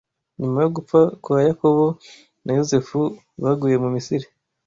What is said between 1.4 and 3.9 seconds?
Yakobo na Yozefu baguye mu